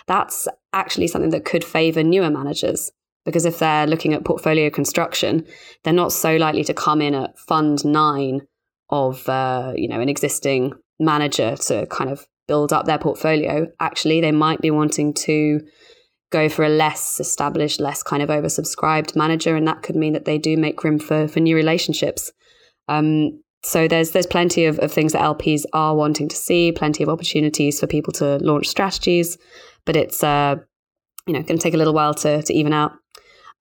That's 0.06 0.48
actually 0.72 1.08
something 1.08 1.32
that 1.32 1.46
could 1.46 1.64
favor 1.64 2.04
newer 2.04 2.30
managers 2.30 2.92
because 3.26 3.46
if 3.46 3.60
they're 3.60 3.88
looking 3.88 4.14
at 4.14 4.26
portfolio 4.26 4.70
construction, 4.70 5.46
they're 5.84 5.94
not 5.94 6.12
so 6.12 6.36
likely 6.36 6.64
to 6.66 6.74
come 6.74 7.02
in 7.02 7.16
at 7.16 7.38
fund 7.40 7.84
nine 7.86 8.42
of 8.90 9.28
uh, 9.30 9.74
you 9.76 9.88
know 9.88 10.00
an 10.00 10.10
existing 10.10 10.74
manager 11.00 11.56
to 11.56 11.86
kind 11.88 12.10
of 12.10 12.28
build 12.48 12.74
up 12.74 12.86
their 12.86 12.98
portfolio. 12.98 13.68
Actually, 13.80 14.22
they 14.22 14.32
might 14.32 14.62
be 14.62 14.72
wanting 14.72 15.14
to 15.14 15.62
go 16.32 16.50
for 16.50 16.66
a 16.66 16.70
less 16.70 17.20
established, 17.20 17.80
less 17.80 18.04
kind 18.04 18.24
of 18.24 18.30
oversubscribed 18.30 19.16
manager, 19.16 19.56
and 19.56 19.68
that 19.68 19.84
could 19.84 19.96
mean 19.96 20.14
that 20.14 20.26
they 20.26 20.38
do 20.38 20.58
make 20.58 20.84
room 20.84 21.00
for 21.00 21.28
for 21.28 21.40
new 21.40 21.56
relationships. 21.56 22.32
Um, 22.88 23.42
so 23.64 23.88
there's 23.88 24.12
there's 24.12 24.28
plenty 24.28 24.66
of, 24.66 24.78
of 24.80 24.92
things 24.92 25.14
that 25.14 25.22
LPs 25.22 25.64
are 25.74 25.96
wanting 25.96 26.28
to 26.28 26.36
see, 26.36 26.72
plenty 26.72 27.04
of 27.04 27.10
opportunities 27.10 27.80
for 27.80 27.88
people 27.88 28.12
to 28.14 28.38
launch 28.38 28.68
strategies, 28.68 29.38
but 29.86 29.96
it's 29.96 30.24
uh, 30.24 30.56
you 31.28 31.34
know 31.34 31.42
going 31.44 31.58
to 31.58 31.64
take 31.64 31.74
a 31.74 31.78
little 31.78 31.94
while 31.94 32.14
to 32.16 32.42
to 32.42 32.54
even 32.54 32.74
out. 32.74 32.94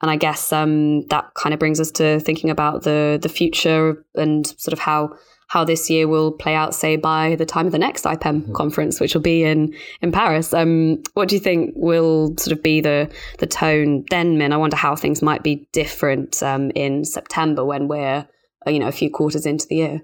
And 0.00 0.10
I 0.10 0.16
guess 0.16 0.52
um, 0.52 1.06
that 1.08 1.32
kind 1.34 1.52
of 1.54 1.60
brings 1.60 1.78
us 1.78 1.92
to 1.92 2.18
thinking 2.18 2.50
about 2.50 2.82
the 2.82 3.18
the 3.22 3.28
future 3.28 4.04
and 4.16 4.46
sort 4.58 4.72
of 4.72 4.80
how 4.80 5.10
how 5.52 5.64
this 5.64 5.90
year 5.90 6.08
will 6.08 6.32
play 6.32 6.54
out, 6.54 6.74
say 6.74 6.96
by 6.96 7.36
the 7.36 7.44
time 7.44 7.66
of 7.66 7.72
the 7.72 7.78
next 7.78 8.04
IPEM 8.04 8.40
mm-hmm. 8.40 8.52
conference, 8.54 8.98
which 8.98 9.12
will 9.12 9.20
be 9.20 9.44
in 9.44 9.74
in 10.00 10.10
Paris. 10.10 10.54
Um, 10.54 11.02
what 11.12 11.28
do 11.28 11.34
you 11.34 11.40
think 11.40 11.74
will 11.76 12.34
sort 12.38 12.56
of 12.56 12.62
be 12.62 12.80
the 12.80 13.12
the 13.38 13.46
tone 13.46 14.06
then, 14.08 14.38
Min? 14.38 14.54
I 14.54 14.56
wonder 14.56 14.76
how 14.76 14.96
things 14.96 15.20
might 15.20 15.42
be 15.42 15.68
different 15.72 16.42
um, 16.42 16.70
in 16.74 17.04
September 17.04 17.66
when 17.66 17.86
we're 17.86 18.26
uh, 18.66 18.70
you 18.70 18.78
know 18.78 18.88
a 18.88 18.92
few 18.92 19.10
quarters 19.10 19.44
into 19.44 19.66
the 19.68 19.76
year. 19.76 20.00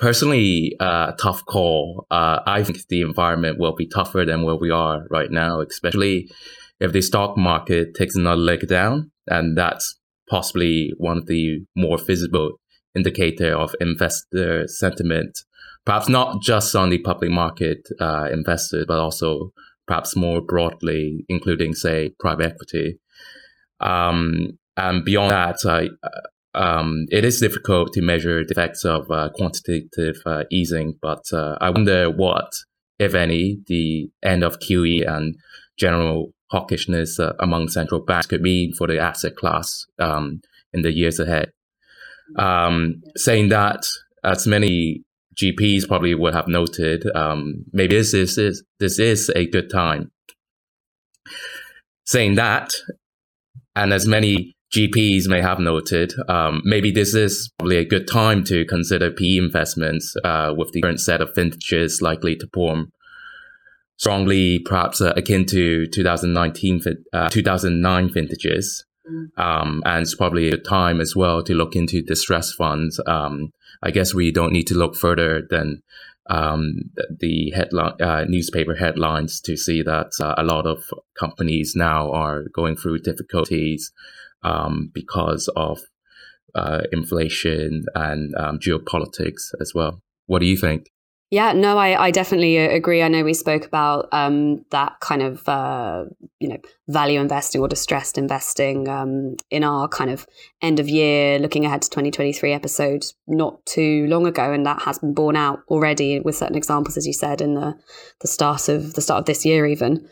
Personally, 0.00 0.74
uh, 0.80 1.12
tough 1.12 1.46
call. 1.46 2.06
Uh, 2.10 2.40
I 2.44 2.64
think 2.64 2.78
the 2.88 3.02
environment 3.02 3.60
will 3.60 3.76
be 3.76 3.86
tougher 3.86 4.24
than 4.24 4.42
where 4.42 4.56
we 4.56 4.72
are 4.72 5.06
right 5.08 5.30
now, 5.30 5.60
especially 5.60 6.28
if 6.80 6.90
the 6.90 7.00
stock 7.00 7.36
market 7.36 7.94
takes 7.94 8.16
another 8.16 8.40
leg 8.40 8.66
down, 8.66 9.12
and 9.28 9.56
that's 9.56 10.00
possibly 10.28 10.92
one 10.96 11.18
of 11.18 11.26
the 11.26 11.60
more 11.76 11.98
visible 11.98 12.58
indicator 12.94 13.54
of 13.54 13.74
investor 13.80 14.66
sentiment, 14.66 15.44
perhaps 15.84 16.08
not 16.08 16.42
just 16.42 16.74
on 16.74 16.90
the 16.90 16.98
public 16.98 17.30
market 17.30 17.88
uh, 18.00 18.28
but 18.86 18.98
also 18.98 19.52
perhaps 19.86 20.14
more 20.14 20.40
broadly, 20.40 21.24
including, 21.28 21.74
say, 21.74 22.10
private 22.20 22.52
equity. 22.52 22.98
Um, 23.80 24.58
and 24.76 25.04
beyond 25.04 25.30
that, 25.32 25.56
I, 25.66 25.88
um, 26.54 27.06
it 27.10 27.24
is 27.24 27.40
difficult 27.40 27.92
to 27.94 28.02
measure 28.02 28.44
the 28.44 28.52
effects 28.52 28.84
of 28.84 29.10
uh, 29.10 29.30
quantitative 29.34 30.16
uh, 30.26 30.44
easing, 30.50 30.94
but 31.02 31.24
uh, 31.32 31.56
I 31.60 31.70
wonder 31.70 32.10
what, 32.10 32.52
if 32.98 33.14
any, 33.14 33.58
the 33.66 34.10
end 34.22 34.44
of 34.44 34.60
QE 34.60 35.08
and 35.08 35.36
general 35.76 36.32
hawkishness 36.52 37.18
uh, 37.18 37.32
among 37.40 37.68
central 37.68 38.00
banks 38.00 38.26
could 38.26 38.42
mean 38.42 38.72
for 38.72 38.86
the 38.86 38.98
asset 38.98 39.36
class 39.36 39.86
um, 39.98 40.40
in 40.72 40.82
the 40.82 40.92
years 40.92 41.18
ahead. 41.18 41.50
Um, 42.36 43.02
saying 43.16 43.48
that, 43.48 43.84
as 44.24 44.46
many 44.46 45.02
GPs 45.40 45.88
probably 45.88 46.14
would 46.14 46.34
have 46.34 46.48
noted, 46.48 47.04
um, 47.14 47.64
maybe 47.72 47.96
this 47.96 48.14
is 48.14 48.36
this 48.78 48.98
is 48.98 49.30
a 49.34 49.46
good 49.46 49.70
time. 49.70 50.10
Saying 52.04 52.34
that, 52.34 52.70
and 53.76 53.92
as 53.92 54.06
many 54.06 54.54
GPs 54.76 55.26
may 55.26 55.40
have 55.40 55.58
noted, 55.58 56.12
um, 56.28 56.62
maybe 56.64 56.90
this 56.90 57.14
is 57.14 57.50
probably 57.58 57.76
a 57.78 57.84
good 57.84 58.06
time 58.06 58.44
to 58.44 58.64
consider 58.66 59.10
PE 59.10 59.36
investments 59.36 60.14
uh, 60.24 60.52
with 60.56 60.72
the 60.72 60.80
current 60.80 61.00
set 61.00 61.20
of 61.20 61.34
vintages 61.34 62.00
likely 62.00 62.36
to 62.36 62.46
perform 62.46 62.92
strongly, 63.96 64.60
perhaps 64.60 65.00
uh, 65.00 65.12
akin 65.16 65.44
to 65.46 65.86
2019, 65.88 66.80
uh, 67.12 67.28
2009 67.28 68.12
vintages. 68.12 68.84
Mm. 69.08 69.42
Um, 69.42 69.82
and 69.84 70.02
it's 70.02 70.14
probably 70.14 70.50
a 70.50 70.56
time 70.56 71.00
as 71.00 71.16
well 71.16 71.42
to 71.42 71.54
look 71.54 71.76
into 71.76 72.02
distress 72.02 72.52
funds. 72.52 73.00
Um, 73.06 73.52
I 73.82 73.90
guess 73.90 74.14
we 74.14 74.30
don't 74.30 74.52
need 74.52 74.66
to 74.68 74.74
look 74.74 74.96
further 74.96 75.42
than 75.48 75.82
um, 76.28 76.90
the 77.18 77.50
headline 77.50 78.00
uh, 78.00 78.24
newspaper 78.28 78.76
headlines 78.76 79.40
to 79.40 79.56
see 79.56 79.82
that 79.82 80.12
uh, 80.20 80.34
a 80.36 80.44
lot 80.44 80.66
of 80.66 80.84
companies 81.18 81.74
now 81.74 82.10
are 82.12 82.44
going 82.54 82.76
through 82.76 83.00
difficulties 83.00 83.92
um, 84.42 84.90
because 84.94 85.48
of 85.56 85.80
uh, 86.54 86.82
inflation 86.92 87.84
and 87.94 88.34
um, 88.36 88.58
geopolitics 88.58 89.52
as 89.60 89.72
well. 89.74 90.02
What 90.26 90.40
do 90.40 90.46
you 90.46 90.56
think? 90.56 90.90
Yeah, 91.30 91.52
no, 91.52 91.78
I, 91.78 92.06
I 92.06 92.10
definitely 92.10 92.58
uh, 92.58 92.70
agree. 92.70 93.02
I 93.02 93.08
know 93.08 93.22
we 93.22 93.34
spoke 93.34 93.64
about 93.64 94.08
um, 94.10 94.64
that 94.70 94.98
kind 94.98 95.22
of 95.22 95.48
uh, 95.48 96.06
you 96.40 96.48
know 96.48 96.58
value 96.88 97.20
investing 97.20 97.60
or 97.60 97.68
distressed 97.68 98.18
investing 98.18 98.88
um, 98.88 99.36
in 99.48 99.62
our 99.62 99.86
kind 99.86 100.10
of 100.10 100.26
end 100.60 100.80
of 100.80 100.88
year, 100.88 101.38
looking 101.38 101.64
ahead 101.64 101.82
to 101.82 101.90
2023 101.90 102.52
episode 102.52 103.04
not 103.28 103.64
too 103.64 104.08
long 104.08 104.26
ago, 104.26 104.52
and 104.52 104.66
that 104.66 104.82
has 104.82 104.98
been 104.98 105.14
borne 105.14 105.36
out 105.36 105.60
already 105.68 106.18
with 106.18 106.34
certain 106.34 106.56
examples, 106.56 106.96
as 106.96 107.06
you 107.06 107.12
said, 107.12 107.40
in 107.40 107.54
the 107.54 107.76
the 108.20 108.28
start 108.28 108.68
of 108.68 108.94
the 108.94 109.00
start 109.00 109.20
of 109.20 109.26
this 109.26 109.46
year, 109.46 109.66
even. 109.66 110.08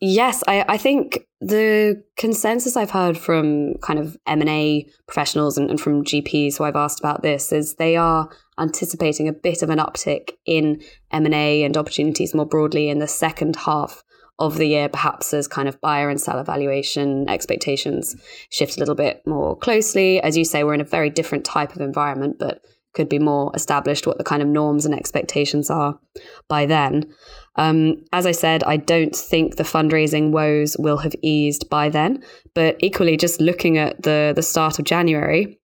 Yes, 0.00 0.44
I, 0.46 0.64
I 0.68 0.76
think 0.76 1.26
the 1.40 2.02
consensus 2.16 2.76
I've 2.76 2.90
heard 2.90 3.18
from 3.18 3.74
kind 3.82 3.98
of 3.98 4.16
M&A 4.28 4.86
professionals 5.06 5.58
and, 5.58 5.70
and 5.70 5.80
from 5.80 6.04
GPs 6.04 6.56
who 6.56 6.64
I've 6.64 6.76
asked 6.76 7.00
about 7.00 7.22
this 7.22 7.50
is 7.50 7.74
they 7.74 7.96
are 7.96 8.28
anticipating 8.58 9.28
a 9.28 9.32
bit 9.32 9.62
of 9.62 9.70
an 9.70 9.78
uptick 9.78 10.32
in 10.46 10.82
M&A 11.10 11.62
and 11.62 11.76
opportunities 11.76 12.34
more 12.34 12.46
broadly 12.46 12.88
in 12.88 12.98
the 12.98 13.08
second 13.08 13.56
half 13.56 14.02
of 14.38 14.56
the 14.56 14.66
year, 14.66 14.88
perhaps 14.88 15.34
as 15.34 15.48
kind 15.48 15.68
of 15.68 15.80
buyer 15.80 16.08
and 16.08 16.20
seller 16.20 16.44
valuation 16.44 17.28
expectations 17.28 18.14
shift 18.50 18.76
a 18.76 18.80
little 18.80 18.94
bit 18.94 19.20
more 19.26 19.56
closely. 19.56 20.20
As 20.20 20.36
you 20.36 20.44
say, 20.44 20.62
we're 20.62 20.74
in 20.74 20.80
a 20.80 20.84
very 20.84 21.10
different 21.10 21.44
type 21.44 21.74
of 21.74 21.80
environment, 21.80 22.36
but 22.38 22.62
could 22.94 23.08
be 23.08 23.18
more 23.18 23.52
established 23.54 24.06
what 24.06 24.18
the 24.18 24.24
kind 24.24 24.42
of 24.42 24.48
norms 24.48 24.86
and 24.86 24.94
expectations 24.94 25.70
are 25.70 25.98
by 26.48 26.66
then. 26.66 27.04
Um, 27.56 28.04
as 28.12 28.26
I 28.26 28.32
said, 28.32 28.64
I 28.64 28.76
don't 28.76 29.14
think 29.14 29.56
the 29.56 29.64
fundraising 29.64 30.30
woes 30.30 30.76
will 30.78 30.98
have 30.98 31.14
eased 31.22 31.68
by 31.68 31.88
then, 31.88 32.22
but 32.54 32.76
equally, 32.80 33.16
just 33.16 33.40
looking 33.40 33.76
at 33.76 34.02
the 34.02 34.32
the 34.34 34.42
start 34.42 34.78
of 34.78 34.84
January, 34.84 35.58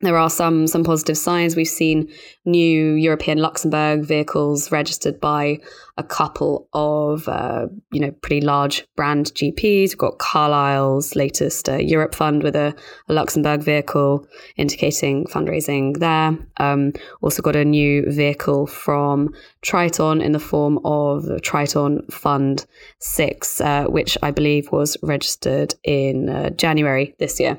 there 0.00 0.16
are 0.16 0.30
some 0.30 0.66
some 0.66 0.84
positive 0.84 1.18
signs. 1.18 1.56
We've 1.56 1.66
seen 1.66 2.08
new 2.44 2.92
European 2.92 3.38
Luxembourg 3.38 4.04
vehicles 4.04 4.70
registered 4.70 5.20
by 5.20 5.58
a 5.98 6.04
couple 6.04 6.68
of 6.72 7.28
uh, 7.28 7.66
you 7.92 8.00
know 8.00 8.12
pretty 8.22 8.40
large 8.40 8.86
brand 8.96 9.26
GPs. 9.34 9.90
We've 9.90 9.98
got 9.98 10.18
Carlyle's 10.18 11.14
latest 11.16 11.68
uh, 11.68 11.76
Europe 11.76 12.14
fund 12.14 12.42
with 12.42 12.56
a, 12.56 12.74
a, 13.08 13.12
Luxembourg 13.12 13.60
vehicle 13.60 14.26
indicating 14.56 15.26
fundraising 15.26 15.98
there. 15.98 16.38
Um, 16.58 16.92
also 17.20 17.42
got 17.42 17.56
a 17.56 17.64
new 17.64 18.10
vehicle 18.10 18.66
from 18.66 19.34
Triton 19.62 20.20
in 20.20 20.32
the 20.32 20.38
form 20.38 20.78
of 20.84 21.26
Triton 21.42 22.06
Fund 22.10 22.64
Six, 23.00 23.60
uh, 23.60 23.84
which 23.86 24.16
I 24.22 24.30
believe 24.30 24.70
was 24.70 24.96
registered 25.02 25.74
in 25.82 26.28
uh, 26.28 26.50
January 26.50 27.14
this 27.18 27.40
year. 27.40 27.58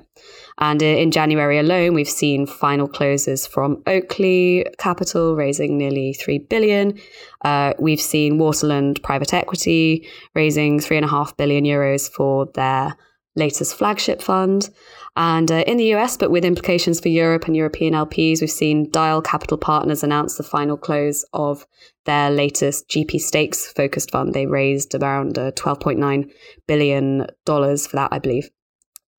And 0.60 0.81
in 0.81 1.12
January 1.12 1.58
alone, 1.58 1.93
we've 1.93 2.10
seen 2.10 2.46
final 2.46 2.88
closes 2.88 3.48
from 3.48 3.81
Oakley 3.88 4.65
Capital 4.77 5.36
raising 5.36 5.77
nearly 5.77 6.13
3 6.13 6.39
billion. 6.39 7.00
Uh, 7.43 7.74
we've 7.79 8.01
seen 8.01 8.38
Waterland 8.38 9.01
Private 9.01 9.34
Equity 9.34 10.08
raising 10.36 10.79
3.5 10.79 11.38
billion 11.38 11.63
euros 11.63 12.12
for 12.12 12.48
their 12.53 12.96
latest 13.36 13.75
flagship 13.75 14.22
fund. 14.22 14.69
And 15.15 15.51
uh, 15.51 15.63
in 15.65 15.77
the 15.77 15.93
US, 15.96 16.17
but 16.17 16.31
with 16.31 16.46
implications 16.46 17.00
for 17.00 17.10
Europe 17.10 17.46
and 17.46 17.55
European 17.55 17.93
LPs, 17.93 18.41
we've 18.41 18.51
seen 18.51 18.89
Dyal 18.91 19.24
Capital 19.24 19.58
Partners 19.58 20.03
announce 20.03 20.36
the 20.36 20.43
final 20.43 20.77
close 20.77 21.25
of 21.34 21.65
their 22.05 22.29
latest 22.29 22.88
GP 22.89 23.19
stakes 23.19 23.72
focused 23.72 24.12
fund. 24.12 24.34
They 24.34 24.46
raised 24.46 24.96
around 24.96 25.38
uh, 25.38 25.51
$12.9 25.51 26.31
billion 26.67 27.27
for 27.46 27.96
that, 27.96 28.10
I 28.12 28.19
believe. 28.19 28.50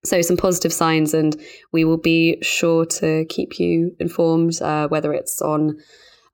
So, 0.02 0.22
some 0.22 0.38
positive 0.38 0.72
signs, 0.72 1.12
and 1.12 1.38
we 1.72 1.84
will 1.84 1.98
be 1.98 2.38
sure 2.40 2.86
to 2.86 3.26
keep 3.26 3.60
you 3.60 3.94
informed, 4.00 4.60
uh, 4.62 4.88
whether 4.88 5.12
it's 5.12 5.42
on 5.42 5.78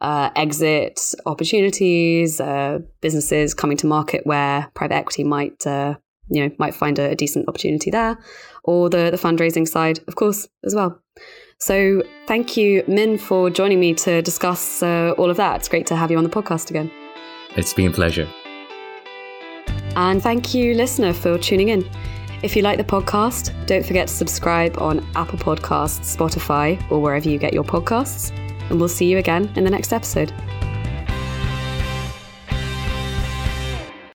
uh, 0.00 0.30
exit 0.36 1.14
opportunities, 1.24 2.40
uh, 2.40 2.80
businesses 3.00 3.54
coming 3.54 3.76
to 3.78 3.86
market 3.86 4.26
where 4.26 4.70
private 4.74 4.94
equity 4.94 5.24
might, 5.24 5.66
uh, 5.66 5.94
you 6.28 6.42
know, 6.42 6.54
might 6.58 6.74
find 6.74 6.98
a, 6.98 7.10
a, 7.10 7.14
decent 7.14 7.48
opportunity 7.48 7.90
there, 7.90 8.18
or 8.64 8.90
the, 8.90 9.10
the 9.10 9.16
fundraising 9.16 9.66
side, 9.66 10.00
of 10.06 10.16
course, 10.16 10.48
as 10.64 10.74
well. 10.74 11.00
So, 11.58 12.02
thank 12.26 12.56
you, 12.56 12.84
Min, 12.86 13.16
for 13.16 13.48
joining 13.48 13.80
me 13.80 13.94
to 13.94 14.20
discuss 14.20 14.82
uh, 14.82 15.14
all 15.16 15.30
of 15.30 15.38
that. 15.38 15.56
It's 15.56 15.68
great 15.68 15.86
to 15.86 15.96
have 15.96 16.10
you 16.10 16.18
on 16.18 16.24
the 16.24 16.30
podcast 16.30 16.68
again. 16.68 16.90
It's 17.56 17.72
been 17.72 17.90
a 17.90 17.94
pleasure. 17.94 18.28
And 19.96 20.22
thank 20.22 20.52
you, 20.52 20.74
listener, 20.74 21.14
for 21.14 21.38
tuning 21.38 21.68
in. 21.68 21.88
If 22.42 22.54
you 22.54 22.60
like 22.60 22.76
the 22.76 22.84
podcast, 22.84 23.54
don't 23.66 23.84
forget 23.84 24.08
to 24.08 24.14
subscribe 24.14 24.76
on 24.76 25.04
Apple 25.16 25.38
Podcasts, 25.38 26.14
Spotify, 26.14 26.78
or 26.90 27.00
wherever 27.00 27.26
you 27.26 27.38
get 27.38 27.54
your 27.54 27.64
podcasts. 27.64 28.30
And 28.70 28.78
we'll 28.78 28.88
see 28.88 29.06
you 29.06 29.18
again 29.18 29.50
in 29.56 29.64
the 29.64 29.70
next 29.70 29.92
episode. 29.92 30.32